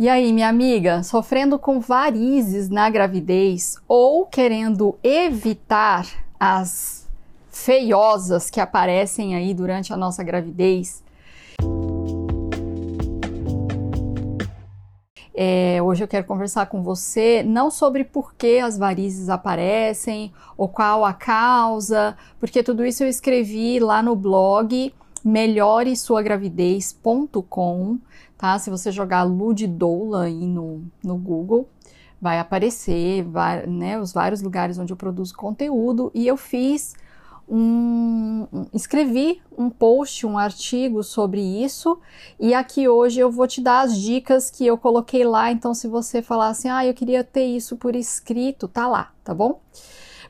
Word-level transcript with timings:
E 0.00 0.08
aí, 0.08 0.32
minha 0.32 0.48
amiga, 0.48 1.02
sofrendo 1.02 1.58
com 1.58 1.80
varizes 1.80 2.68
na 2.68 2.88
gravidez 2.88 3.74
ou 3.88 4.26
querendo 4.26 4.96
evitar 5.02 6.06
as 6.38 7.10
feiosas 7.50 8.48
que 8.48 8.60
aparecem 8.60 9.34
aí 9.34 9.52
durante 9.52 9.92
a 9.92 9.96
nossa 9.96 10.22
gravidez? 10.22 11.02
É, 15.34 15.82
hoje 15.82 16.04
eu 16.04 16.06
quero 16.06 16.26
conversar 16.26 16.66
com 16.66 16.80
você 16.80 17.42
não 17.42 17.68
sobre 17.68 18.04
por 18.04 18.34
que 18.34 18.60
as 18.60 18.78
varizes 18.78 19.28
aparecem 19.28 20.32
ou 20.56 20.68
qual 20.68 21.04
a 21.04 21.12
causa, 21.12 22.16
porque 22.38 22.62
tudo 22.62 22.86
isso 22.86 23.02
eu 23.02 23.08
escrevi 23.08 23.80
lá 23.80 24.00
no 24.00 24.14
blog 24.14 24.94
melhoresuagravidez.com 25.24 27.98
tá? 28.38 28.58
Se 28.58 28.70
você 28.70 28.92
jogar 28.92 29.24
Lud 29.24 29.66
Doula 29.66 30.24
aí 30.24 30.46
no, 30.46 30.84
no 31.02 31.18
Google, 31.18 31.68
vai 32.20 32.38
aparecer 32.38 33.24
vai, 33.24 33.66
né, 33.66 34.00
os 34.00 34.12
vários 34.12 34.40
lugares 34.40 34.78
onde 34.78 34.92
eu 34.92 34.96
produzo 34.96 35.36
conteúdo 35.36 36.10
e 36.14 36.26
eu 36.26 36.36
fiz 36.36 36.94
um, 37.48 38.46
escrevi 38.74 39.40
um 39.56 39.70
post, 39.70 40.26
um 40.26 40.36
artigo 40.36 41.02
sobre 41.02 41.40
isso 41.40 41.98
e 42.38 42.54
aqui 42.54 42.88
hoje 42.88 43.20
eu 43.20 43.30
vou 43.30 43.46
te 43.46 43.60
dar 43.60 43.80
as 43.80 43.96
dicas 43.96 44.50
que 44.50 44.66
eu 44.66 44.78
coloquei 44.78 45.24
lá. 45.24 45.50
Então, 45.50 45.74
se 45.74 45.88
você 45.88 46.22
falar 46.22 46.48
assim, 46.48 46.68
ah, 46.68 46.86
eu 46.86 46.94
queria 46.94 47.24
ter 47.24 47.44
isso 47.44 47.76
por 47.76 47.96
escrito, 47.96 48.68
tá 48.68 48.86
lá, 48.86 49.12
tá 49.24 49.34
bom? 49.34 49.60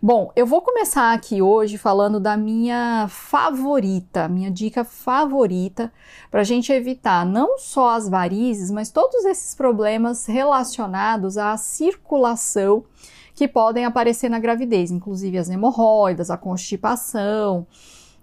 Bom, 0.00 0.30
eu 0.36 0.46
vou 0.46 0.62
começar 0.62 1.12
aqui 1.12 1.42
hoje 1.42 1.76
falando 1.76 2.20
da 2.20 2.36
minha 2.36 3.08
favorita, 3.08 4.28
minha 4.28 4.48
dica 4.48 4.84
favorita 4.84 5.92
para 6.30 6.42
a 6.42 6.44
gente 6.44 6.72
evitar 6.72 7.26
não 7.26 7.58
só 7.58 7.96
as 7.96 8.08
varizes, 8.08 8.70
mas 8.70 8.92
todos 8.92 9.24
esses 9.24 9.56
problemas 9.56 10.24
relacionados 10.26 11.36
à 11.36 11.56
circulação 11.56 12.84
que 13.34 13.48
podem 13.48 13.84
aparecer 13.84 14.28
na 14.28 14.38
gravidez, 14.38 14.92
inclusive 14.92 15.36
as 15.36 15.50
hemorroidas, 15.50 16.30
a 16.30 16.36
constipação, 16.36 17.66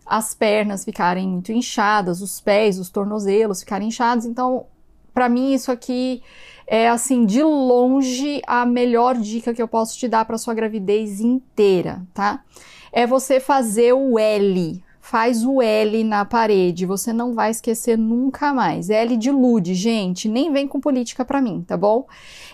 as 0.05 0.33
pernas 0.33 0.85
ficarem 0.85 1.27
muito 1.27 1.51
inchadas, 1.51 2.21
os 2.21 2.39
pés, 2.39 2.79
os 2.79 2.89
tornozelos 2.89 3.59
ficarem 3.59 3.89
inchados. 3.89 4.25
Então, 4.25 4.65
para 5.13 5.27
mim, 5.27 5.53
isso 5.53 5.69
aqui 5.69 6.23
é 6.67 6.89
assim, 6.89 7.25
de 7.25 7.43
longe, 7.43 8.41
a 8.47 8.65
melhor 8.65 9.15
dica 9.15 9.53
que 9.53 9.61
eu 9.61 9.67
posso 9.67 9.97
te 9.97 10.07
dar 10.07 10.25
para 10.25 10.37
sua 10.37 10.53
gravidez 10.53 11.19
inteira, 11.21 12.01
tá? 12.13 12.43
É 12.91 13.05
você 13.05 13.39
fazer 13.39 13.93
o 13.93 14.17
L. 14.17 14.83
Faz 14.99 15.45
o 15.45 15.61
L 15.61 16.03
na 16.03 16.25
parede, 16.25 16.83
você 16.83 17.13
não 17.13 17.35
vai 17.35 17.51
esquecer 17.51 17.95
nunca 17.95 18.51
mais. 18.51 18.89
L 18.89 19.15
de 19.15 19.29
lude, 19.29 19.75
gente, 19.75 20.27
nem 20.27 20.51
vem 20.51 20.67
com 20.67 20.79
política 20.79 21.23
para 21.23 21.39
mim, 21.39 21.63
tá 21.67 21.77
bom? 21.77 22.07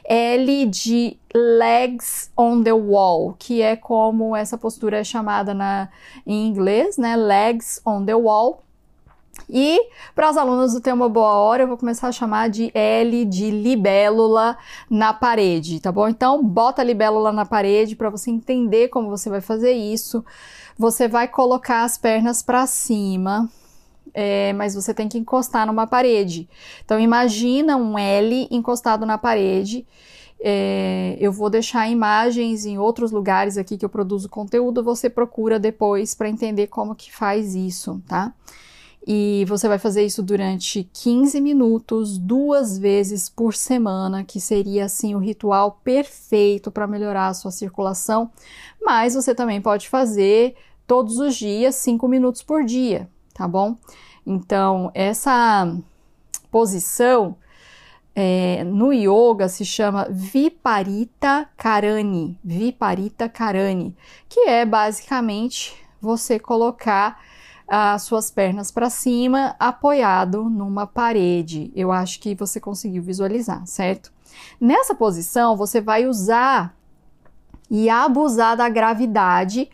L 0.03 0.65
de 0.65 1.17
legs 1.33 2.29
on 2.37 2.61
the 2.61 2.73
wall, 2.73 3.35
que 3.39 3.61
é 3.61 3.77
como 3.77 4.35
essa 4.35 4.57
postura 4.57 4.97
é 4.97 5.03
chamada 5.03 5.53
na, 5.53 5.87
em 6.27 6.47
inglês, 6.47 6.97
né? 6.97 7.15
Legs 7.15 7.81
on 7.85 8.03
the 8.03 8.15
wall 8.15 8.61
e 9.49 9.79
para 10.15 10.29
as 10.29 10.37
alunas 10.37 10.73
do 10.73 10.81
Ter 10.81 10.93
Uma 10.93 11.09
Boa 11.09 11.33
Hora, 11.33 11.63
eu 11.63 11.67
vou 11.67 11.77
começar 11.77 12.07
a 12.07 12.11
chamar 12.11 12.49
de 12.49 12.71
L 12.73 13.25
de 13.25 13.49
libélula 13.49 14.57
na 14.89 15.13
parede, 15.13 15.79
tá 15.79 15.91
bom? 15.91 16.07
Então, 16.07 16.43
bota 16.43 16.81
a 16.81 16.85
libélula 16.85 17.31
na 17.31 17.45
parede 17.45 17.95
para 17.95 18.09
você 18.09 18.31
entender 18.31 18.89
como 18.89 19.09
você 19.09 19.29
vai 19.29 19.41
fazer 19.41 19.73
isso. 19.73 20.23
Você 20.77 21.07
vai 21.07 21.27
colocar 21.27 21.83
as 21.83 21.97
pernas 21.97 22.41
para 22.41 22.65
cima, 22.65 23.49
é, 24.13 24.53
mas 24.53 24.73
você 24.73 24.93
tem 24.93 25.07
que 25.07 25.17
encostar 25.17 25.65
numa 25.67 25.87
parede. 25.87 26.47
Então, 26.83 26.99
imagina 26.99 27.75
um 27.75 27.97
L 27.97 28.47
encostado 28.51 29.05
na 29.05 29.17
parede. 29.17 29.85
É, 30.43 31.17
eu 31.19 31.31
vou 31.31 31.49
deixar 31.49 31.87
imagens 31.87 32.65
em 32.65 32.79
outros 32.79 33.11
lugares 33.11 33.57
aqui 33.57 33.77
que 33.77 33.85
eu 33.85 33.89
produzo 33.89 34.27
conteúdo, 34.27 34.83
você 34.83 35.09
procura 35.09 35.59
depois 35.59 36.15
para 36.15 36.29
entender 36.29 36.67
como 36.67 36.95
que 36.95 37.13
faz 37.13 37.53
isso, 37.53 38.01
tá? 38.07 38.33
E 39.05 39.45
você 39.47 39.67
vai 39.67 39.79
fazer 39.79 40.05
isso 40.05 40.21
durante 40.21 40.87
15 40.93 41.41
minutos, 41.41 42.17
duas 42.19 42.77
vezes 42.77 43.27
por 43.27 43.53
semana, 43.55 44.23
que 44.23 44.39
seria 44.39 44.85
assim 44.85 45.15
o 45.15 45.19
ritual 45.19 45.79
perfeito 45.83 46.69
para 46.69 46.85
melhorar 46.85 47.27
a 47.27 47.33
sua 47.33 47.51
circulação. 47.51 48.31
Mas 48.81 49.15
você 49.15 49.33
também 49.33 49.59
pode 49.59 49.89
fazer 49.89 50.55
todos 50.85 51.17
os 51.17 51.35
dias, 51.35 51.75
5 51.75 52.07
minutos 52.07 52.43
por 52.43 52.63
dia, 52.63 53.09
tá 53.33 53.47
bom? 53.47 53.75
Então, 54.25 54.91
essa 54.93 55.75
posição 56.51 57.35
é, 58.15 58.63
no 58.63 58.91
yoga 58.93 59.47
se 59.47 59.65
chama 59.65 60.07
Viparita 60.11 61.49
Karani, 61.57 62.37
Viparita 62.43 63.29
Karani, 63.29 63.95
que 64.27 64.41
é 64.41 64.65
basicamente 64.65 65.73
você 65.99 66.37
colocar 66.37 67.19
as 67.73 68.01
suas 68.01 68.29
pernas 68.29 68.69
para 68.69 68.89
cima, 68.89 69.55
apoiado 69.57 70.43
numa 70.49 70.85
parede. 70.85 71.71
Eu 71.73 71.89
acho 71.89 72.19
que 72.19 72.35
você 72.35 72.59
conseguiu 72.59 73.01
visualizar, 73.01 73.65
certo? 73.65 74.11
Nessa 74.59 74.93
posição, 74.93 75.55
você 75.55 75.79
vai 75.79 76.05
usar 76.05 76.75
e 77.69 77.89
abusar 77.89 78.57
da 78.57 78.67
gravidade 78.67 79.69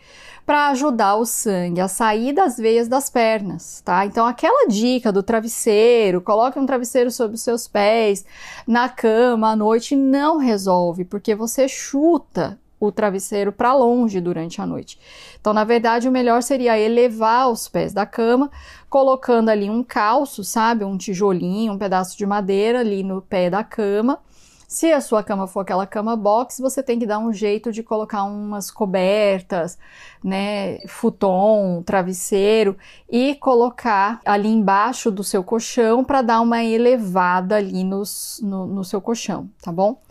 para 0.46 0.68
ajudar 0.68 1.16
o 1.16 1.26
sangue 1.26 1.80
a 1.80 1.88
sair 1.88 2.32
das 2.32 2.56
veias 2.56 2.86
das 2.86 3.10
pernas, 3.10 3.82
tá? 3.84 4.06
Então, 4.06 4.24
aquela 4.24 4.68
dica 4.68 5.10
do 5.10 5.20
travesseiro, 5.20 6.20
coloque 6.20 6.56
um 6.56 6.66
travesseiro 6.66 7.10
sobre 7.10 7.34
os 7.34 7.42
seus 7.42 7.66
pés 7.66 8.24
na 8.64 8.88
cama 8.88 9.50
à 9.50 9.56
noite, 9.56 9.96
não 9.96 10.38
resolve, 10.38 11.04
porque 11.04 11.34
você 11.34 11.66
chuta 11.66 12.60
o 12.80 12.92
travesseiro 12.92 13.52
para 13.52 13.74
longe 13.74 14.20
durante 14.20 14.60
a 14.60 14.66
noite. 14.66 14.98
Então, 15.40 15.52
na 15.52 15.64
verdade, 15.64 16.08
o 16.08 16.12
melhor 16.12 16.42
seria 16.42 16.78
elevar 16.78 17.50
os 17.50 17.68
pés 17.68 17.92
da 17.92 18.06
cama, 18.06 18.50
colocando 18.88 19.48
ali 19.48 19.68
um 19.68 19.82
calço, 19.82 20.44
sabe? 20.44 20.84
Um 20.84 20.96
tijolinho, 20.96 21.72
um 21.72 21.78
pedaço 21.78 22.16
de 22.16 22.26
madeira 22.26 22.80
ali 22.80 23.02
no 23.02 23.20
pé 23.20 23.50
da 23.50 23.64
cama. 23.64 24.20
Se 24.68 24.92
a 24.92 25.00
sua 25.00 25.22
cama 25.22 25.46
for 25.46 25.60
aquela 25.60 25.86
cama 25.86 26.14
box, 26.14 26.60
você 26.60 26.82
tem 26.82 26.98
que 26.98 27.06
dar 27.06 27.18
um 27.18 27.32
jeito 27.32 27.72
de 27.72 27.82
colocar 27.82 28.24
umas 28.24 28.70
cobertas, 28.70 29.78
né, 30.22 30.80
futon, 30.86 31.82
travesseiro 31.86 32.76
e 33.08 33.34
colocar 33.36 34.20
ali 34.26 34.48
embaixo 34.50 35.10
do 35.10 35.24
seu 35.24 35.42
colchão 35.42 36.04
para 36.04 36.20
dar 36.20 36.42
uma 36.42 36.62
elevada 36.62 37.56
ali 37.56 37.82
nos, 37.82 38.40
no, 38.42 38.66
no 38.66 38.84
seu 38.84 39.00
colchão, 39.00 39.48
tá 39.62 39.72
bom? 39.72 40.02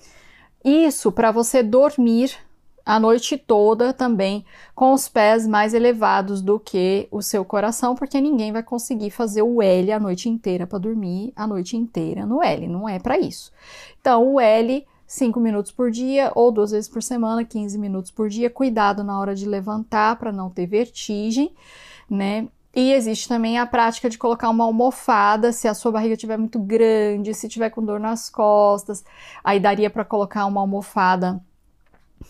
Isso 0.66 1.12
para 1.12 1.32
você 1.32 1.62
dormir 1.62 2.36
a 2.88 3.02
noite 3.02 3.38
toda 3.38 3.92
também 3.92 4.46
com 4.74 4.94
os 4.94 5.10
pés 5.10 5.46
mais 5.46 5.74
elevados 5.74 6.42
do 6.42 6.58
que 6.58 7.06
o 7.12 7.22
seu 7.22 7.44
coração, 7.44 7.96
porque 7.96 8.22
ninguém 8.22 8.54
vai 8.54 8.64
conseguir 8.64 9.12
fazer 9.12 9.42
o 9.42 9.62
L 9.62 9.92
a 9.92 10.00
noite 10.00 10.30
inteira 10.30 10.66
para 10.66 10.80
dormir 10.80 11.34
a 11.36 11.46
noite 11.46 11.76
inteira 11.76 12.26
no 12.26 12.42
L, 12.42 12.66
não 12.66 12.88
é 12.88 12.98
para 12.98 13.20
isso. 13.20 13.52
Então, 14.00 14.26
o 14.26 14.40
L 14.40 14.88
5 15.06 15.38
minutos 15.38 15.70
por 15.70 15.92
dia 15.92 16.32
ou 16.34 16.50
duas 16.50 16.72
vezes 16.72 16.90
por 16.90 17.04
semana, 17.04 17.44
15 17.44 17.78
minutos 17.78 18.10
por 18.10 18.30
dia. 18.30 18.50
Cuidado 18.50 19.04
na 19.04 19.20
hora 19.20 19.36
de 19.36 19.46
levantar 19.46 20.16
para 20.18 20.32
não 20.32 20.50
ter 20.50 20.66
vertigem, 20.66 21.54
né? 22.10 22.48
E 22.74 22.94
existe 22.94 23.28
também 23.28 23.58
a 23.58 23.66
prática 23.66 24.10
de 24.10 24.18
colocar 24.18 24.50
uma 24.50 24.64
almofada, 24.64 25.52
se 25.52 25.68
a 25.68 25.74
sua 25.74 25.92
barriga 25.92 26.14
estiver 26.14 26.38
muito 26.38 26.60
grande, 26.60 27.34
se 27.34 27.50
tiver 27.50 27.70
com 27.70 27.84
dor 27.84 28.00
nas 28.00 28.30
costas, 28.30 29.04
aí 29.44 29.60
daria 29.60 29.90
para 29.90 30.06
colocar 30.06 30.46
uma 30.46 30.62
almofada 30.62 31.42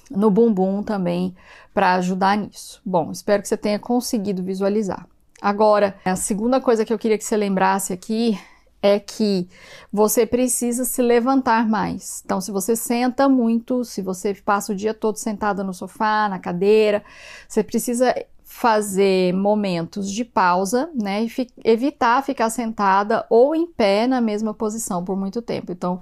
no 0.10 0.30
bumbum 0.30 0.84
também 0.84 1.36
para 1.74 1.94
ajudar 1.96 2.38
nisso. 2.38 2.82
Bom, 2.86 3.12
espero 3.12 3.42
que 3.42 3.48
você 3.48 3.58
tenha 3.58 3.80
conseguido 3.80 4.44
visualizar. 4.44 5.08
Agora, 5.42 5.96
a 6.04 6.16
segunda 6.16 6.60
coisa 6.60 6.84
que 6.84 6.92
eu 6.92 6.98
queria 6.98 7.18
que 7.18 7.24
você 7.24 7.38
lembrasse 7.38 7.94
aqui 7.94 8.40
é 8.82 9.00
que 9.00 9.48
você 9.92 10.26
precisa 10.26 10.86
se 10.86 11.02
levantar 11.02 11.68
mais. 11.68 12.22
Então, 12.26 12.40
se 12.40 12.52
você 12.52 12.76
senta 12.76 13.28
muito, 13.28 13.84
se 13.84 14.02
você 14.02 14.34
passa 14.34 14.72
o 14.72 14.76
dia 14.76 14.94
todo 14.94 15.18
sentada 15.18 15.64
no 15.64 15.74
sofá, 15.74 16.28
na 16.30 16.40
cadeira, 16.40 17.04
você 17.48 17.64
precisa 17.64 18.14
fazer 18.44 19.34
momentos 19.34 20.10
de 20.12 20.24
pausa, 20.24 20.90
né, 20.96 21.24
e 21.24 21.30
fi 21.30 21.48
evitar 21.64 22.24
ficar 22.24 22.50
sentada 22.50 23.26
ou 23.30 23.54
em 23.54 23.68
pé 23.68 24.08
na 24.08 24.22
mesma 24.22 24.54
posição 24.54 25.04
por 25.04 25.18
muito 25.18 25.42
tempo. 25.42 25.72
Então, 25.72 26.02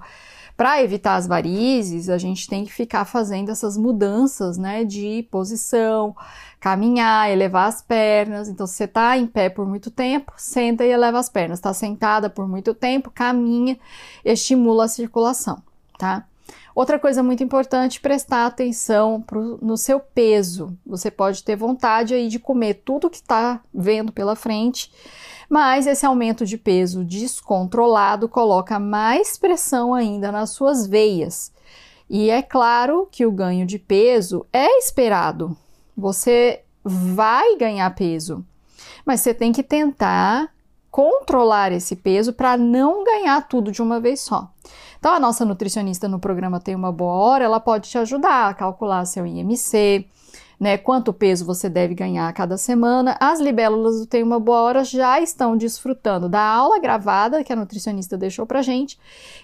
para 0.56 0.82
evitar 0.82 1.16
as 1.16 1.26
varizes, 1.26 2.08
a 2.08 2.16
gente 2.16 2.48
tem 2.48 2.64
que 2.64 2.72
ficar 2.72 3.04
fazendo 3.04 3.50
essas 3.50 3.76
mudanças, 3.76 4.56
né, 4.56 4.84
de 4.84 5.26
posição, 5.30 6.16
caminhar, 6.58 7.30
elevar 7.30 7.68
as 7.68 7.82
pernas. 7.82 8.48
Então, 8.48 8.66
se 8.66 8.74
você 8.74 8.84
está 8.84 9.18
em 9.18 9.26
pé 9.26 9.50
por 9.50 9.66
muito 9.66 9.90
tempo, 9.90 10.32
senta 10.36 10.84
e 10.84 10.90
eleva 10.90 11.18
as 11.18 11.28
pernas. 11.28 11.58
Está 11.58 11.74
sentada 11.74 12.30
por 12.30 12.48
muito 12.48 12.72
tempo, 12.72 13.10
caminha, 13.10 13.78
estimula 14.24 14.86
a 14.86 14.88
circulação, 14.88 15.62
tá? 15.98 16.24
Outra 16.74 16.98
coisa 16.98 17.22
muito 17.22 17.42
importante, 17.42 18.00
prestar 18.00 18.46
atenção 18.46 19.20
pro, 19.22 19.58
no 19.62 19.76
seu 19.76 19.98
peso. 19.98 20.76
Você 20.86 21.10
pode 21.10 21.42
ter 21.42 21.56
vontade 21.56 22.14
aí 22.14 22.28
de 22.28 22.38
comer 22.38 22.82
tudo 22.84 23.10
que 23.10 23.16
está 23.16 23.60
vendo 23.72 24.12
pela 24.12 24.36
frente, 24.36 24.92
Mas 25.48 25.86
esse 25.86 26.04
aumento 26.04 26.44
de 26.44 26.58
peso 26.58 27.04
descontrolado 27.04 28.28
coloca 28.28 28.78
mais 28.78 29.38
pressão 29.38 29.94
ainda 29.94 30.32
nas 30.32 30.50
suas 30.50 30.86
veias. 30.86 31.52
E 32.10 32.30
é 32.30 32.42
claro 32.42 33.08
que 33.10 33.24
o 33.24 33.32
ganho 33.32 33.66
de 33.66 33.78
peso 33.78 34.46
é 34.52 34.78
esperado. 34.78 35.56
Você 35.96 36.62
vai 36.84 37.56
ganhar 37.56 37.88
peso, 37.94 38.44
mas 39.04 39.20
você 39.20 39.32
tem 39.32 39.52
que 39.52 39.62
tentar 39.62 40.52
controlar 40.96 41.72
esse 41.72 41.94
peso 41.94 42.32
para 42.32 42.56
não 42.56 43.04
ganhar 43.04 43.46
tudo 43.46 43.70
de 43.70 43.82
uma 43.82 44.00
vez 44.00 44.18
só. 44.20 44.50
Então, 44.98 45.12
a 45.12 45.20
nossa 45.20 45.44
nutricionista 45.44 46.08
no 46.08 46.18
programa 46.18 46.58
Tem 46.58 46.74
uma 46.74 46.90
Boa 46.90 47.12
Hora, 47.12 47.44
ela 47.44 47.60
pode 47.60 47.90
te 47.90 47.98
ajudar 47.98 48.48
a 48.48 48.54
calcular 48.54 49.04
seu 49.04 49.26
IMC, 49.26 50.08
né, 50.58 50.78
quanto 50.78 51.12
peso 51.12 51.44
você 51.44 51.68
deve 51.68 51.94
ganhar 51.94 52.28
a 52.28 52.32
cada 52.32 52.56
semana. 52.56 53.16
As 53.20 53.40
libélulas 53.40 54.00
do 54.00 54.06
Tem 54.06 54.22
Uma 54.22 54.40
Boa 54.40 54.60
Hora 54.62 54.84
já 54.84 55.20
estão 55.20 55.56
desfrutando 55.56 56.28
da 56.28 56.42
aula 56.42 56.78
gravada 56.78 57.44
que 57.44 57.52
a 57.52 57.56
nutricionista 57.56 58.16
deixou 58.16 58.46
pra 58.46 58.62
gente 58.62 58.98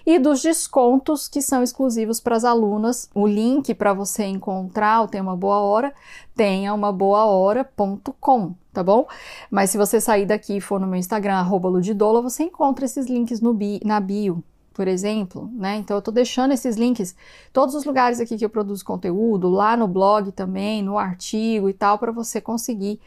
e 0.05 0.17
dos 0.17 0.41
descontos 0.41 1.27
que 1.27 1.41
são 1.41 1.61
exclusivos 1.61 2.19
para 2.19 2.35
as 2.35 2.43
alunas. 2.43 3.09
O 3.13 3.27
link 3.27 3.73
para 3.73 3.93
você 3.93 4.23
encontrar 4.25 5.01
o 5.01 5.07
Tem 5.07 5.21
Uma 5.21 5.35
Boa 5.35 5.59
Hora 5.59 5.93
tenha 6.35 6.73
uma 6.73 6.91
boa 6.91 7.25
hora.com, 7.25 8.53
tá 8.73 8.83
bom? 8.83 9.07
Mas 9.51 9.69
se 9.69 9.77
você 9.77 10.01
sair 10.01 10.25
daqui 10.25 10.57
e 10.57 10.61
for 10.61 10.79
no 10.79 10.87
meu 10.87 10.97
Instagram, 10.97 11.35
arroba 11.35 11.69
Ludidola, 11.69 12.21
você 12.21 12.43
encontra 12.43 12.85
esses 12.85 13.05
links 13.05 13.39
no 13.39 13.53
bi, 13.53 13.79
na 13.85 13.99
bio, 13.99 14.43
por 14.73 14.87
exemplo, 14.87 15.49
né? 15.53 15.77
Então 15.77 15.95
eu 15.95 16.01
tô 16.01 16.11
deixando 16.11 16.51
esses 16.51 16.75
links, 16.75 17.15
todos 17.51 17.75
os 17.75 17.85
lugares 17.85 18.19
aqui 18.19 18.37
que 18.37 18.43
eu 18.43 18.49
produzo 18.49 18.83
conteúdo, 18.83 19.49
lá 19.49 19.77
no 19.77 19.87
blog 19.87 20.31
também, 20.31 20.81
no 20.81 20.97
artigo 20.97 21.69
e 21.69 21.73
tal, 21.73 21.97
para 21.97 22.11
você 22.11 22.41
conseguir 22.41 22.99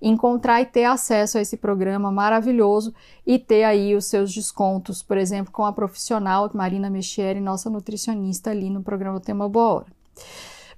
encontrar 0.00 0.60
e 0.60 0.66
ter 0.66 0.84
acesso 0.84 1.38
a 1.38 1.40
esse 1.40 1.56
programa 1.56 2.12
maravilhoso 2.12 2.94
e 3.26 3.38
ter 3.38 3.64
aí 3.64 3.94
os 3.94 4.04
seus 4.04 4.32
descontos, 4.32 5.02
por 5.02 5.16
exemplo, 5.16 5.50
com 5.50 5.64
a 5.64 5.72
profissional 5.72 6.50
Marina 6.52 6.90
Mechieri, 6.90 7.40
nossa 7.40 7.70
nutricionista 7.70 8.50
ali 8.50 8.68
no 8.68 8.82
programa 8.82 9.18
Tema 9.18 9.48
Boa 9.48 9.72
Hora. 9.72 9.86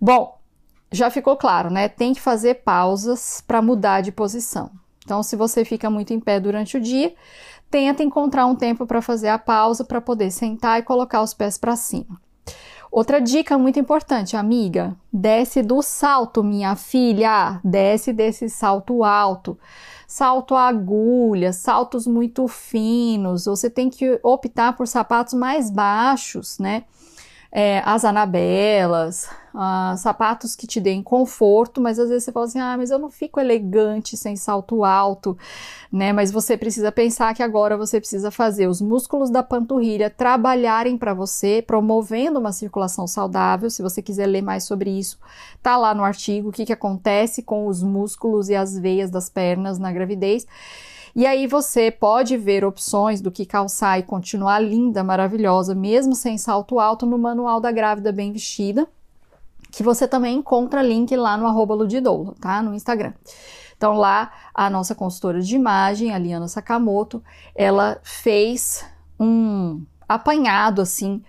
Bom, 0.01 0.39
já 0.93 1.11
ficou 1.11 1.37
claro, 1.37 1.71
né? 1.71 1.89
Tem 1.89 2.15
que 2.15 2.21
fazer 2.21 2.63
pausas 2.63 3.43
para 3.45 3.61
mudar 3.61 4.01
de 4.01 4.13
posição. 4.13 4.71
Então, 5.05 5.23
se 5.23 5.37
você 5.37 5.65
fica 5.65 5.89
muito 5.89 6.13
em 6.13 6.19
pé 6.19 6.41
durante 6.41 6.77
o 6.77 6.81
dia, 6.81 7.15
tenta 7.77 8.03
encontrar 8.03 8.47
um 8.47 8.57
tempo 8.57 8.87
para 8.87 9.03
fazer 9.03 9.29
a 9.29 9.39
pausa 9.39 9.85
para 9.85 10.01
poder 10.01 10.31
sentar 10.31 10.79
e 10.79 10.83
colocar 10.83 11.21
os 11.21 11.35
pés 11.35 11.59
para 11.59 11.77
cima. 11.77 12.19
Outra 12.91 13.21
dica 13.21 13.59
muito 13.59 13.79
importante, 13.79 14.35
amiga, 14.35 14.97
desce 15.13 15.63
do 15.63 15.83
salto, 15.83 16.43
minha 16.43 16.75
filha, 16.75 17.61
desce 17.63 18.15
desse 18.15 18.49
salto 18.49 19.05
alto. 19.05 19.59
Salto 20.09 20.55
à 20.55 20.69
agulha, 20.69 21.53
saltos 21.53 22.07
muito 22.07 22.49
finos, 22.49 23.45
você 23.45 23.69
tem 23.69 23.91
que 23.91 24.19
optar 24.23 24.75
por 24.75 24.89
sapatos 24.89 25.35
mais 25.35 25.71
baixos, 25.71 26.59
né? 26.59 26.85
É, 27.59 27.83
as 27.87 28.05
anabelas, 28.05 29.31
uh, 29.55 29.97
sapatos 29.97 30.55
que 30.55 30.67
te 30.67 30.79
deem 30.79 31.03
conforto, 31.03 31.81
mas 31.81 31.99
às 31.99 32.11
vezes 32.11 32.25
você 32.25 32.31
fala 32.31 32.45
assim: 32.45 32.61
ah, 32.61 32.77
mas 32.77 32.91
eu 32.91 32.99
não 32.99 33.11
fico 33.11 33.41
elegante 33.41 34.15
sem 34.15 34.37
salto 34.37 34.85
alto, 34.85 35.39
né? 35.91 36.13
Mas 36.13 36.31
você 36.31 36.55
precisa 36.55 36.93
pensar 36.93 37.35
que 37.35 37.43
agora 37.43 37.75
você 37.75 37.99
precisa 37.99 38.31
fazer 38.31 38.67
os 38.67 38.83
músculos 38.83 39.31
da 39.31 39.43
panturrilha 39.43 40.11
trabalharem 40.11 40.99
para 40.99 41.15
você, 41.15 41.65
promovendo 41.67 42.39
uma 42.39 42.53
circulação 42.53 43.07
saudável. 43.07 43.71
Se 43.71 43.81
você 43.81 44.03
quiser 44.03 44.27
ler 44.27 44.43
mais 44.43 44.65
sobre 44.65 44.91
isso, 44.91 45.19
tá 45.63 45.79
lá 45.79 45.95
no 45.95 46.05
artigo 46.05 46.51
o 46.51 46.53
que, 46.53 46.67
que 46.67 46.75
acontece 46.75 47.43
com 47.43 47.69
os 47.69 47.83
músculos 47.83 48.51
e 48.51 48.55
as 48.55 48.79
veias 48.79 49.11
das 49.11 49.31
pernas 49.31 49.79
na 49.79 49.91
gravidez. 49.91 50.47
E 51.17 51.25
aí 51.25 51.47
você 51.47 51.91
pode 51.91 52.37
ver 52.37 52.63
opções 52.63 53.23
do 53.23 53.31
que 53.31 53.47
calçar 53.47 53.99
e 53.99 54.03
continuar 54.03 54.59
linda, 54.59 55.03
maravilhosa, 55.03 55.75
mesmo 55.75 56.15
sem 56.15 56.37
salto 56.37 56.79
alto, 56.79 57.07
no 57.07 57.17
Manual 57.17 57.59
da 57.59 57.73
Grávida 57.73 58.13
Bem 58.13 58.35
Vestida, 58.35 58.87
que 59.73 59.83
você 59.83 60.07
também 60.07 60.37
encontra 60.37 60.83
link 60.83 61.17
lá 61.17 61.39
no 61.39 61.47
arroba 61.47 61.75
Ludidoula, 61.75 62.35
tá? 62.39 62.63
No 62.63 62.75
Instagram. 62.75 63.15
Então 63.79 63.95
lá 63.95 64.31
a 64.55 64.69
nossa 64.69 64.95
consultora 64.95 65.41
de 65.41 65.57
imagem, 65.57 66.13
a 66.13 66.19
Liana 66.19 66.49
Sakamoto, 66.49 67.25
ela 67.55 67.99
fez 68.03 68.85
um 69.19 69.87
apanhado 70.07 70.83
assim 70.83 71.23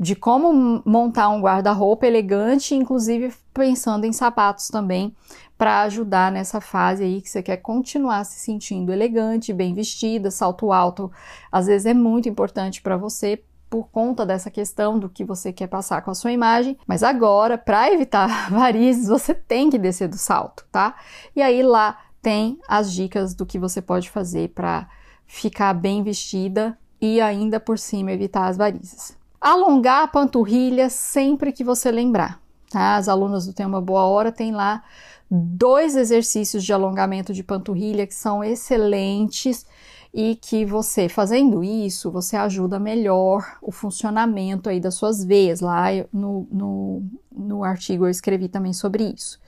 de 0.00 0.16
como 0.16 0.82
montar 0.82 1.28
um 1.28 1.42
guarda-roupa 1.42 2.06
elegante, 2.06 2.74
inclusive 2.74 3.34
pensando 3.52 4.06
em 4.06 4.12
sapatos 4.14 4.68
também, 4.68 5.14
para 5.56 5.82
ajudar 5.82 6.30
nessa 6.30 6.60
fase 6.60 7.02
aí 7.02 7.22
que 7.22 7.30
você 7.30 7.42
quer 7.42 7.56
continuar 7.58 8.24
se 8.24 8.38
sentindo 8.38 8.92
elegante, 8.92 9.52
bem 9.52 9.74
vestida, 9.74 10.30
salto 10.30 10.72
alto, 10.72 11.10
às 11.50 11.66
vezes 11.66 11.86
é 11.86 11.94
muito 11.94 12.28
importante 12.28 12.82
para 12.82 12.96
você 12.96 13.42
por 13.68 13.88
conta 13.88 14.24
dessa 14.24 14.50
questão 14.50 14.98
do 14.98 15.08
que 15.08 15.24
você 15.24 15.52
quer 15.52 15.66
passar 15.66 16.02
com 16.02 16.10
a 16.10 16.14
sua 16.14 16.30
imagem, 16.30 16.78
mas 16.86 17.02
agora, 17.02 17.58
para 17.58 17.92
evitar 17.92 18.50
varizes, 18.50 19.08
você 19.08 19.34
tem 19.34 19.70
que 19.70 19.78
descer 19.78 20.08
do 20.08 20.16
salto, 20.16 20.64
tá? 20.70 20.94
E 21.34 21.42
aí 21.42 21.62
lá 21.62 21.98
tem 22.22 22.58
as 22.68 22.92
dicas 22.92 23.34
do 23.34 23.46
que 23.46 23.58
você 23.58 23.82
pode 23.82 24.10
fazer 24.10 24.50
para 24.50 24.88
ficar 25.26 25.74
bem 25.74 26.02
vestida 26.02 26.78
e 27.00 27.20
ainda 27.20 27.58
por 27.58 27.78
cima 27.78 28.12
evitar 28.12 28.46
as 28.46 28.56
varizes. 28.56 29.16
Alongar 29.40 30.04
a 30.04 30.08
panturrilha 30.08 30.88
sempre 30.88 31.52
que 31.52 31.64
você 31.64 31.90
lembrar. 31.90 32.40
Tá? 32.70 32.96
As 32.96 33.08
alunas 33.08 33.46
do 33.46 33.52
Tem 33.52 33.66
Uma 33.66 33.80
Boa 33.80 34.04
Hora 34.04 34.32
têm 34.32 34.52
lá 34.52 34.82
dois 35.30 35.96
exercícios 35.96 36.64
de 36.64 36.72
alongamento 36.72 37.32
de 37.32 37.42
panturrilha 37.42 38.06
que 38.06 38.14
são 38.14 38.42
excelentes 38.42 39.66
e 40.14 40.34
que 40.36 40.64
você 40.64 41.08
fazendo 41.08 41.62
isso, 41.62 42.10
você 42.10 42.36
ajuda 42.36 42.78
melhor 42.78 43.58
o 43.60 43.70
funcionamento 43.70 44.68
aí 44.68 44.80
das 44.80 44.94
suas 44.94 45.22
veias. 45.22 45.60
Lá 45.60 45.88
no, 46.12 46.48
no, 46.50 47.02
no 47.30 47.64
artigo 47.64 48.06
eu 48.06 48.10
escrevi 48.10 48.48
também 48.48 48.72
sobre 48.72 49.12
isso. 49.14 49.38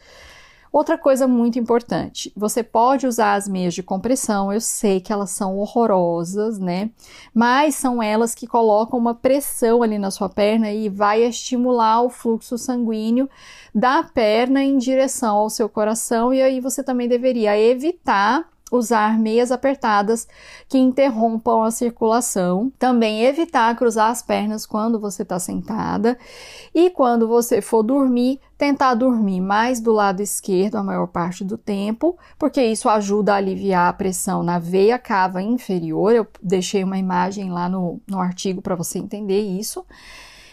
Outra 0.70 0.98
coisa 0.98 1.26
muito 1.26 1.58
importante, 1.58 2.32
você 2.36 2.62
pode 2.62 3.06
usar 3.06 3.34
as 3.34 3.48
meias 3.48 3.74
de 3.74 3.82
compressão, 3.82 4.52
eu 4.52 4.60
sei 4.60 5.00
que 5.00 5.12
elas 5.12 5.30
são 5.30 5.56
horrorosas, 5.56 6.58
né? 6.58 6.90
Mas 7.32 7.74
são 7.74 8.02
elas 8.02 8.34
que 8.34 8.46
colocam 8.46 8.98
uma 8.98 9.14
pressão 9.14 9.82
ali 9.82 9.98
na 9.98 10.10
sua 10.10 10.28
perna 10.28 10.70
e 10.70 10.88
vai 10.88 11.22
estimular 11.22 12.02
o 12.02 12.10
fluxo 12.10 12.58
sanguíneo 12.58 13.28
da 13.74 14.02
perna 14.02 14.62
em 14.62 14.76
direção 14.76 15.36
ao 15.36 15.50
seu 15.50 15.68
coração, 15.68 16.34
e 16.34 16.42
aí 16.42 16.60
você 16.60 16.82
também 16.82 17.08
deveria 17.08 17.58
evitar 17.58 18.48
usar 18.70 19.18
meias 19.18 19.50
apertadas 19.50 20.28
que 20.68 20.78
interrompam 20.78 21.62
a 21.62 21.70
circulação. 21.70 22.72
Também 22.78 23.24
evitar 23.24 23.74
cruzar 23.76 24.10
as 24.10 24.22
pernas 24.22 24.66
quando 24.66 24.98
você 24.98 25.22
está 25.22 25.38
sentada. 25.38 26.18
E 26.74 26.90
quando 26.90 27.26
você 27.26 27.60
for 27.60 27.82
dormir, 27.82 28.40
tentar 28.56 28.94
dormir 28.94 29.40
mais 29.40 29.80
do 29.80 29.92
lado 29.92 30.20
esquerdo 30.20 30.76
a 30.76 30.82
maior 30.82 31.06
parte 31.06 31.44
do 31.44 31.56
tempo, 31.56 32.18
porque 32.38 32.62
isso 32.62 32.88
ajuda 32.88 33.32
a 33.32 33.36
aliviar 33.36 33.88
a 33.88 33.92
pressão 33.92 34.42
na 34.42 34.58
veia 34.58 34.98
cava 34.98 35.40
inferior. 35.40 36.12
Eu 36.12 36.26
deixei 36.42 36.82
uma 36.84 36.98
imagem 36.98 37.50
lá 37.50 37.68
no, 37.68 38.00
no 38.06 38.20
artigo 38.20 38.60
para 38.60 38.74
você 38.74 38.98
entender 38.98 39.40
isso. 39.40 39.86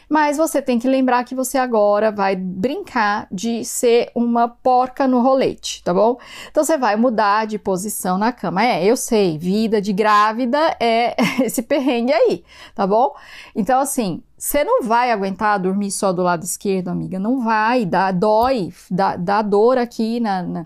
Mas 0.09 0.37
você 0.37 0.61
tem 0.61 0.77
que 0.77 0.87
lembrar 0.87 1.23
que 1.23 1.35
você 1.35 1.57
agora 1.57 2.11
vai 2.11 2.35
brincar 2.35 3.27
de 3.31 3.65
ser 3.65 4.11
uma 4.13 4.47
porca 4.47 5.07
no 5.07 5.21
rolete, 5.21 5.83
tá 5.83 5.93
bom? 5.93 6.17
Então 6.49 6.63
você 6.63 6.77
vai 6.77 6.95
mudar 6.95 7.45
de 7.45 7.57
posição 7.57 8.17
na 8.17 8.31
cama. 8.31 8.63
É, 8.63 8.85
eu 8.85 8.95
sei, 8.95 9.37
vida 9.37 9.81
de 9.81 9.93
grávida 9.93 10.75
é 10.79 11.15
esse 11.43 11.61
perrengue 11.61 12.13
aí, 12.13 12.43
tá 12.73 12.85
bom? 12.85 13.13
Então, 13.55 13.79
assim, 13.79 14.21
você 14.37 14.63
não 14.63 14.83
vai 14.83 15.11
aguentar 15.11 15.59
dormir 15.59 15.91
só 15.91 16.11
do 16.11 16.21
lado 16.21 16.43
esquerdo, 16.43 16.89
amiga. 16.89 17.17
Não 17.17 17.43
vai, 17.43 17.85
dá, 17.85 18.11
dói, 18.11 18.73
dá, 18.91 19.15
dá 19.15 19.41
dor 19.41 19.77
aqui 19.77 20.19
na. 20.19 20.43
na 20.43 20.65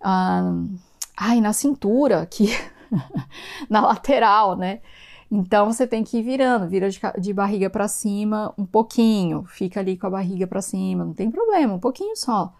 ah, 0.00 0.52
ai, 1.16 1.40
na 1.40 1.52
cintura, 1.52 2.22
aqui, 2.22 2.50
na 3.70 3.80
lateral, 3.80 4.56
né? 4.56 4.80
Então 5.36 5.66
você 5.66 5.84
tem 5.84 6.04
que 6.04 6.18
ir 6.18 6.22
virando, 6.22 6.68
vira 6.68 6.88
de, 6.88 7.00
de 7.18 7.32
barriga 7.32 7.68
para 7.68 7.88
cima 7.88 8.54
um 8.56 8.64
pouquinho, 8.64 9.44
fica 9.48 9.80
ali 9.80 9.96
com 9.96 10.06
a 10.06 10.10
barriga 10.10 10.46
para 10.46 10.62
cima, 10.62 11.04
não 11.04 11.12
tem 11.12 11.28
problema, 11.28 11.74
um 11.74 11.80
pouquinho 11.80 12.16
só. 12.16 12.54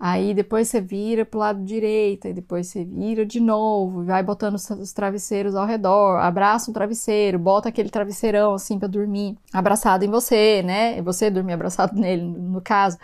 Aí 0.00 0.32
depois 0.32 0.68
você 0.68 0.80
vira 0.80 1.26
pro 1.26 1.38
lado 1.38 1.62
direito, 1.62 2.26
e 2.26 2.32
depois 2.32 2.68
você 2.68 2.82
vira 2.82 3.26
de 3.26 3.40
novo, 3.40 4.04
vai 4.04 4.22
botando 4.22 4.54
os 4.54 4.92
travesseiros 4.94 5.54
ao 5.54 5.66
redor, 5.66 6.16
abraça 6.18 6.70
um 6.70 6.74
travesseiro, 6.74 7.38
bota 7.38 7.68
aquele 7.68 7.90
travesseirão 7.90 8.54
assim 8.54 8.78
para 8.78 8.88
dormir, 8.88 9.36
abraçado 9.52 10.02
em 10.02 10.08
você, 10.08 10.62
né? 10.62 11.02
Você 11.02 11.30
dormir 11.30 11.52
abraçado 11.52 11.92
nele, 12.00 12.22
no 12.22 12.62
caso. 12.62 12.96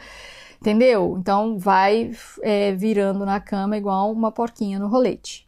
Entendeu? 0.58 1.16
Então 1.18 1.58
vai 1.58 2.12
é, 2.42 2.72
virando 2.72 3.26
na 3.26 3.38
cama 3.38 3.76
igual 3.76 4.10
uma 4.10 4.32
porquinha 4.32 4.78
no 4.78 4.88
rolete. 4.88 5.46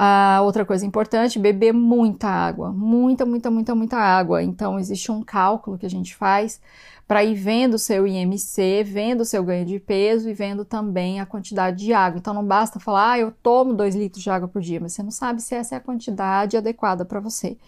A 0.00 0.42
outra 0.42 0.64
coisa 0.64 0.86
importante, 0.86 1.40
beber 1.40 1.72
muita 1.74 2.28
água, 2.28 2.70
muita, 2.70 3.26
muita, 3.26 3.50
muita, 3.50 3.74
muita 3.74 3.96
água. 3.96 4.40
Então, 4.40 4.78
existe 4.78 5.10
um 5.10 5.24
cálculo 5.24 5.76
que 5.76 5.84
a 5.84 5.90
gente 5.90 6.14
faz 6.14 6.60
para 7.08 7.24
ir 7.24 7.34
vendo 7.34 7.74
o 7.74 7.78
seu 7.80 8.06
IMC, 8.06 8.84
vendo 8.84 9.22
o 9.22 9.24
seu 9.24 9.42
ganho 9.42 9.66
de 9.66 9.80
peso 9.80 10.30
e 10.30 10.32
vendo 10.32 10.64
também 10.64 11.18
a 11.18 11.26
quantidade 11.26 11.84
de 11.84 11.92
água. 11.92 12.16
Então, 12.16 12.32
não 12.32 12.44
basta 12.44 12.78
falar, 12.78 13.10
ah, 13.10 13.18
eu 13.18 13.32
tomo 13.42 13.74
2 13.74 13.96
litros 13.96 14.22
de 14.22 14.30
água 14.30 14.46
por 14.46 14.62
dia, 14.62 14.78
mas 14.78 14.92
você 14.92 15.02
não 15.02 15.10
sabe 15.10 15.42
se 15.42 15.56
essa 15.56 15.74
é 15.74 15.78
a 15.78 15.80
quantidade 15.80 16.56
adequada 16.56 17.04
para 17.04 17.18
você. 17.18 17.58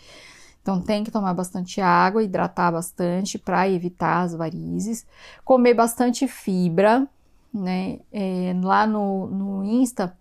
Então, 0.62 0.80
tem 0.80 1.02
que 1.02 1.10
tomar 1.10 1.34
bastante 1.34 1.80
água, 1.80 2.22
hidratar 2.22 2.70
bastante 2.70 3.40
para 3.40 3.68
evitar 3.68 4.22
as 4.22 4.36
varizes, 4.36 5.04
comer 5.44 5.74
bastante 5.74 6.28
fibra, 6.28 7.08
né? 7.52 7.98
É, 8.12 8.54
lá 8.62 8.86
no, 8.86 9.26
no 9.26 9.64
Insta 9.64 10.14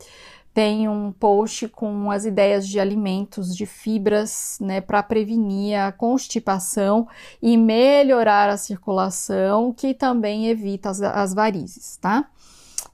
tem 0.59 0.89
um 0.89 1.13
post 1.13 1.69
com 1.69 2.11
as 2.11 2.25
ideias 2.25 2.67
de 2.67 2.81
alimentos, 2.81 3.55
de 3.55 3.65
fibras, 3.65 4.57
né, 4.59 4.81
para 4.81 5.01
prevenir 5.01 5.79
a 5.79 5.89
constipação 5.89 7.07
e 7.41 7.55
melhorar 7.55 8.49
a 8.49 8.57
circulação, 8.57 9.71
que 9.71 9.93
também 9.93 10.47
evita 10.47 10.89
as, 10.89 11.01
as 11.01 11.33
varizes, 11.33 11.95
tá? 11.95 12.29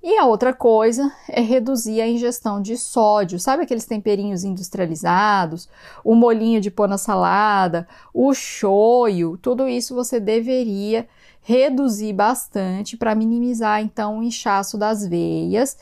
E 0.04 0.16
a 0.16 0.28
outra 0.28 0.54
coisa 0.54 1.12
é 1.28 1.42
reduzir 1.42 2.02
a 2.02 2.08
ingestão 2.08 2.62
de 2.62 2.78
sódio. 2.78 3.40
Sabe 3.40 3.64
aqueles 3.64 3.86
temperinhos 3.86 4.44
industrializados, 4.44 5.68
o 6.04 6.14
molinho 6.14 6.62
de 6.62 6.70
pôr 6.70 6.88
na 6.88 7.00
salada, 7.00 7.88
o 8.14 8.32
shoyu, 8.32 9.40
tudo 9.42 9.68
isso 9.68 9.96
você 9.96 10.20
deveria 10.20 11.08
reduzir 11.42 12.12
bastante 12.12 12.98
para 12.98 13.14
minimizar 13.14 13.80
então 13.80 14.18
o 14.18 14.24
inchaço 14.24 14.80
das 14.80 15.06
veias 15.06 15.78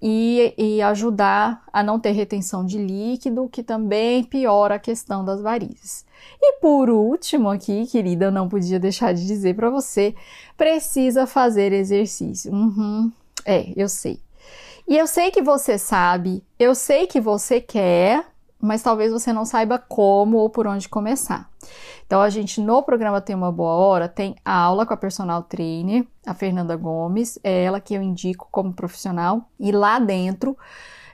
e, 0.00 0.54
e, 0.56 0.82
ajudar 0.82 1.64
a 1.72 1.82
não 1.82 1.98
ter 1.98 2.12
retenção 2.12 2.64
de 2.64 2.78
líquido, 2.78 3.48
que 3.48 3.62
também 3.62 4.22
piora 4.22 4.76
a 4.76 4.78
questão 4.78 5.24
das 5.24 5.40
varizes. 5.40 6.04
E 6.40 6.60
por 6.60 6.88
último, 6.88 7.48
aqui, 7.48 7.86
querida, 7.86 8.26
eu 8.26 8.32
não 8.32 8.48
podia 8.48 8.78
deixar 8.78 9.12
de 9.12 9.26
dizer 9.26 9.54
para 9.54 9.70
você: 9.70 10.14
precisa 10.56 11.26
fazer 11.26 11.72
exercício. 11.72 12.52
Uhum, 12.52 13.10
é, 13.44 13.72
eu 13.76 13.88
sei. 13.88 14.20
E 14.86 14.96
eu 14.96 15.06
sei 15.06 15.30
que 15.30 15.42
você 15.42 15.76
sabe, 15.76 16.42
eu 16.58 16.74
sei 16.74 17.06
que 17.06 17.20
você 17.20 17.60
quer, 17.60 18.24
mas 18.60 18.82
talvez 18.82 19.12
você 19.12 19.32
não 19.32 19.44
saiba 19.44 19.78
como 19.78 20.38
ou 20.38 20.50
por 20.50 20.66
onde 20.66 20.88
começar. 20.88 21.48
Então, 22.06 22.20
a 22.20 22.30
gente 22.30 22.60
no 22.60 22.82
programa 22.82 23.20
Tem 23.20 23.36
uma 23.36 23.52
Boa 23.52 23.72
Hora 23.72 24.08
tem 24.08 24.34
aula 24.44 24.86
com 24.86 24.94
a 24.94 24.96
personal 24.96 25.42
trainer, 25.42 26.06
a 26.26 26.34
Fernanda 26.34 26.74
Gomes, 26.74 27.38
é 27.44 27.64
ela 27.64 27.80
que 27.80 27.94
eu 27.94 28.02
indico 28.02 28.48
como 28.50 28.72
profissional, 28.72 29.48
e 29.60 29.70
lá 29.70 29.98
dentro 29.98 30.56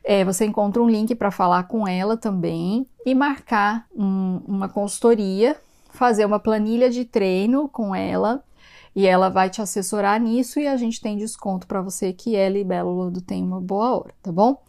é, 0.05 0.25
você 0.25 0.45
encontra 0.45 0.83
um 0.83 0.89
link 0.89 1.15
para 1.15 1.31
falar 1.31 1.65
com 1.65 1.89
ela 1.89 2.17
também 2.17 2.87
e 3.07 3.15
marcar 3.15 3.87
um, 3.97 4.41
uma 4.47 4.69
consultoria, 4.69 5.57
fazer 5.91 6.27
uma 6.27 6.39
planilha 6.39 6.91
de 6.91 7.05
treino 7.05 7.69
com 7.69 7.95
ela 7.95 8.45
e 8.95 9.07
ela 9.07 9.29
vai 9.29 9.51
te 9.51 9.61
assessorar 9.61 10.21
nisso 10.21 10.61
e 10.61 10.69
a 10.69 10.77
gente 10.77 11.01
tem 11.01 11.17
desconto 11.17 11.67
para 11.67 11.81
você 11.81 12.13
que 12.13 12.37
é 12.37 12.49
libélula 12.49 13.11
do 13.11 13.21
Tem 13.21 13.43
uma 13.43 13.61
Boa 13.61 13.97
Hora, 13.97 14.15
tá 14.23 14.31
bom? 14.31 14.63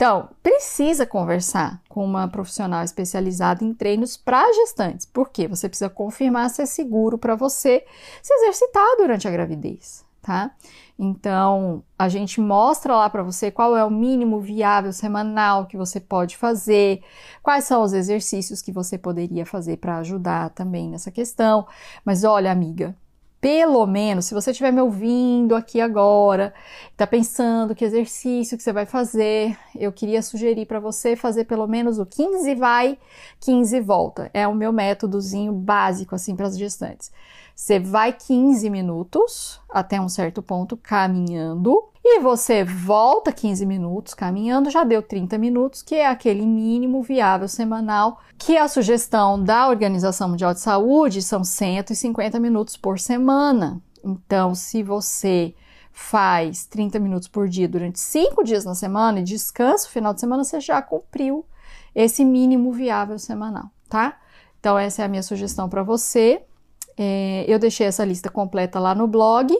Então, 0.00 0.30
precisa 0.42 1.04
conversar 1.04 1.78
com 1.86 2.02
uma 2.02 2.26
profissional 2.26 2.82
especializada 2.82 3.62
em 3.62 3.74
treinos 3.74 4.16
para 4.16 4.50
gestantes, 4.50 5.04
porque 5.04 5.46
você 5.46 5.68
precisa 5.68 5.90
confirmar 5.90 6.48
se 6.48 6.62
é 6.62 6.64
seguro 6.64 7.18
para 7.18 7.34
você 7.34 7.84
se 8.22 8.32
exercitar 8.32 8.96
durante 8.96 9.28
a 9.28 9.30
gravidez, 9.30 10.02
tá? 10.22 10.52
Então, 10.98 11.84
a 11.98 12.08
gente 12.08 12.40
mostra 12.40 12.96
lá 12.96 13.10
para 13.10 13.22
você 13.22 13.50
qual 13.50 13.76
é 13.76 13.84
o 13.84 13.90
mínimo 13.90 14.40
viável 14.40 14.90
semanal 14.90 15.66
que 15.66 15.76
você 15.76 16.00
pode 16.00 16.34
fazer, 16.34 17.02
quais 17.42 17.64
são 17.64 17.82
os 17.82 17.92
exercícios 17.92 18.62
que 18.62 18.72
você 18.72 18.96
poderia 18.96 19.44
fazer 19.44 19.76
para 19.76 19.98
ajudar 19.98 20.48
também 20.48 20.88
nessa 20.88 21.10
questão. 21.10 21.66
Mas 22.06 22.24
olha, 22.24 22.50
amiga, 22.50 22.96
pelo 23.40 23.86
menos, 23.86 24.26
se 24.26 24.34
você 24.34 24.50
estiver 24.50 24.70
me 24.70 24.82
ouvindo 24.82 25.56
aqui 25.56 25.80
agora, 25.80 26.52
está 26.92 27.06
pensando 27.06 27.74
que 27.74 27.84
exercício 27.84 28.56
que 28.56 28.62
você 28.62 28.72
vai 28.72 28.84
fazer, 28.84 29.56
eu 29.74 29.90
queria 29.90 30.20
sugerir 30.20 30.66
para 30.66 30.78
você 30.78 31.16
fazer 31.16 31.46
pelo 31.46 31.66
menos 31.66 31.98
o 31.98 32.04
15 32.04 32.54
vai, 32.54 32.98
15 33.40 33.80
volta. 33.80 34.30
É 34.34 34.46
o 34.46 34.54
meu 34.54 34.72
métodozinho 34.72 35.52
básico 35.52 36.14
assim 36.14 36.36
para 36.36 36.46
as 36.46 36.58
gestantes. 36.58 37.10
Você 37.56 37.78
vai 37.78 38.12
15 38.12 38.68
minutos 38.68 39.60
até 39.70 40.00
um 40.00 40.08
certo 40.08 40.42
ponto 40.42 40.76
caminhando 40.76 41.89
e 42.02 42.20
você 42.20 42.64
volta 42.64 43.30
15 43.30 43.66
minutos 43.66 44.14
caminhando, 44.14 44.70
já 44.70 44.84
deu 44.84 45.02
30 45.02 45.36
minutos, 45.36 45.82
que 45.82 45.94
é 45.94 46.06
aquele 46.06 46.46
mínimo 46.46 47.02
viável 47.02 47.46
semanal, 47.46 48.20
que 48.38 48.56
a 48.56 48.68
sugestão 48.68 49.42
da 49.42 49.68
Organização 49.68 50.30
Mundial 50.30 50.54
de 50.54 50.60
Saúde 50.60 51.20
são 51.20 51.44
150 51.44 52.40
minutos 52.40 52.76
por 52.76 52.98
semana. 52.98 53.82
Então, 54.02 54.54
se 54.54 54.82
você 54.82 55.54
faz 55.92 56.64
30 56.66 56.98
minutos 56.98 57.28
por 57.28 57.46
dia 57.46 57.68
durante 57.68 58.00
5 58.00 58.42
dias 58.44 58.64
na 58.64 58.74
semana 58.74 59.20
e 59.20 59.24
descansa 59.24 59.86
o 59.86 59.90
final 59.90 60.14
de 60.14 60.20
semana, 60.20 60.42
você 60.42 60.58
já 60.58 60.80
cumpriu 60.80 61.44
esse 61.94 62.24
mínimo 62.24 62.72
viável 62.72 63.18
semanal, 63.18 63.66
tá? 63.90 64.18
Então, 64.58 64.78
essa 64.78 65.02
é 65.02 65.04
a 65.04 65.08
minha 65.08 65.22
sugestão 65.22 65.68
para 65.68 65.82
você. 65.82 66.42
É, 66.96 67.44
eu 67.46 67.58
deixei 67.58 67.86
essa 67.86 68.04
lista 68.04 68.30
completa 68.30 68.80
lá 68.80 68.94
no 68.94 69.06
blog 69.06 69.54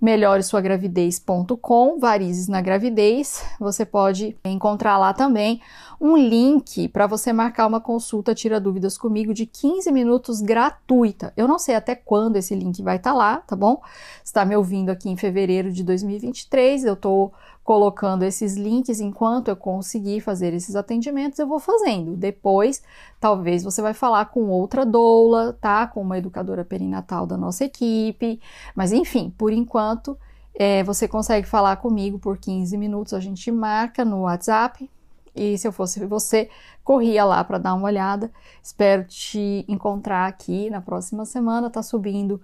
melhoresuagravidez.com, 0.00 1.98
varizes 1.98 2.48
na 2.48 2.60
gravidez. 2.60 3.44
Você 3.58 3.84
pode 3.84 4.36
encontrar 4.44 4.96
lá 4.98 5.12
também 5.12 5.60
um 6.00 6.16
link 6.16 6.88
para 6.88 7.06
você 7.06 7.32
marcar 7.32 7.66
uma 7.66 7.80
consulta 7.80 8.34
tira 8.34 8.58
dúvidas 8.58 8.96
comigo 8.96 9.34
de 9.34 9.44
15 9.44 9.92
minutos 9.92 10.40
gratuita. 10.40 11.32
Eu 11.36 11.46
não 11.46 11.58
sei 11.58 11.74
até 11.74 11.94
quando 11.94 12.36
esse 12.36 12.54
link 12.54 12.82
vai 12.82 12.96
estar 12.96 13.10
tá 13.10 13.16
lá, 13.16 13.36
tá 13.38 13.54
bom? 13.54 13.82
Está 14.24 14.44
me 14.44 14.56
ouvindo 14.56 14.88
aqui 14.90 15.10
em 15.10 15.16
fevereiro 15.16 15.70
de 15.70 15.84
2023, 15.84 16.84
eu 16.84 16.94
estou 16.94 17.32
colocando 17.70 18.24
esses 18.24 18.56
links 18.56 18.98
enquanto 18.98 19.46
eu 19.46 19.54
conseguir 19.54 20.20
fazer 20.20 20.52
esses 20.52 20.74
atendimentos, 20.74 21.38
eu 21.38 21.46
vou 21.46 21.60
fazendo. 21.60 22.16
Depois, 22.16 22.82
talvez 23.20 23.62
você 23.62 23.80
vai 23.80 23.94
falar 23.94 24.24
com 24.24 24.48
outra 24.48 24.84
doula, 24.84 25.56
tá? 25.60 25.86
Com 25.86 26.02
uma 26.02 26.18
educadora 26.18 26.64
perinatal 26.64 27.28
da 27.28 27.36
nossa 27.36 27.64
equipe. 27.64 28.40
Mas 28.74 28.90
enfim, 28.90 29.32
por 29.38 29.52
enquanto, 29.52 30.18
é, 30.52 30.82
você 30.82 31.06
consegue 31.06 31.46
falar 31.46 31.76
comigo 31.76 32.18
por 32.18 32.38
15 32.38 32.76
minutos, 32.76 33.14
a 33.14 33.20
gente 33.20 33.52
marca 33.52 34.04
no 34.04 34.22
WhatsApp. 34.22 34.90
E 35.32 35.56
se 35.56 35.68
eu 35.68 35.70
fosse 35.70 36.04
você, 36.06 36.50
corria 36.82 37.24
lá 37.24 37.44
para 37.44 37.58
dar 37.58 37.74
uma 37.74 37.86
olhada. 37.86 38.32
Espero 38.60 39.04
te 39.04 39.64
encontrar 39.68 40.26
aqui 40.26 40.68
na 40.70 40.80
próxima 40.80 41.24
semana. 41.24 41.70
Tá 41.70 41.84
subindo 41.84 42.40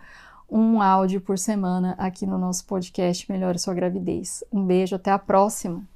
um 0.51 0.81
áudio 0.81 1.21
por 1.21 1.39
semana 1.39 1.95
aqui 1.99 2.27
no 2.27 2.39
nosso 2.39 2.65
podcast 2.67 3.31
Melhore 3.31 3.59
Sua 3.59 3.75
Gravidez. 3.75 4.43
Um 4.53 4.65
beijo, 4.65 4.97
até 4.97 5.11
a 5.11 5.19
próxima! 5.19 5.87